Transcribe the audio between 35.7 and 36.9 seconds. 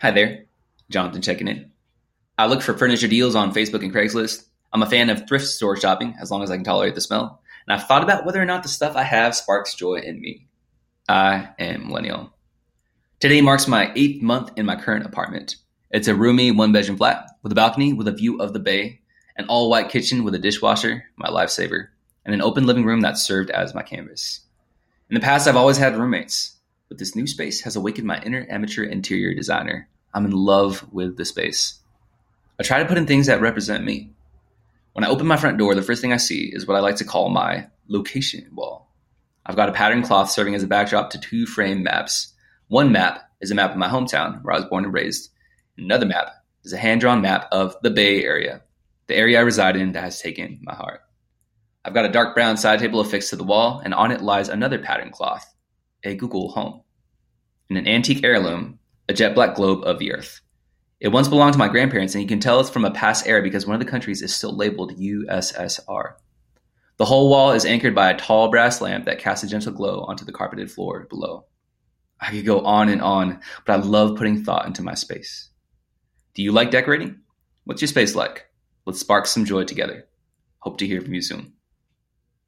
the first thing I see is what I